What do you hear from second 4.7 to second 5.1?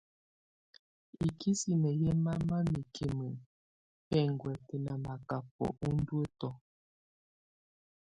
na